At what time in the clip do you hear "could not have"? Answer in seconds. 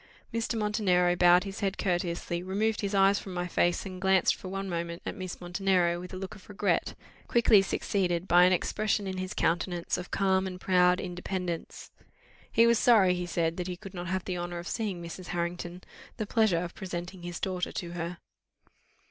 13.77-14.25